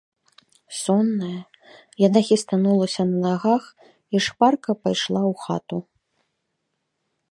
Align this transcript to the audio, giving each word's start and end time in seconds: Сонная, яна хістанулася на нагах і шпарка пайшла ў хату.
Сонная, 0.81 1.41
яна 2.07 2.19
хістанулася 2.31 3.01
на 3.11 3.17
нагах 3.29 3.63
і 4.17 4.25
шпарка 4.29 4.71
пайшла 4.85 5.21
ў 5.31 5.33
хату. 5.47 5.77